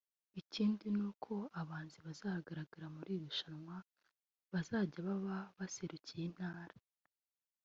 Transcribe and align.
Ikindi 0.41 0.85
ni 0.97 1.03
uko 1.09 1.33
abahanzi 1.59 1.97
bazagaragara 2.05 2.85
muri 2.95 3.09
iri 3.13 3.23
rushanwa 3.31 3.75
bazajya 4.51 4.99
baba 5.07 5.37
baserukiye 5.57 6.23
intara 6.31 6.75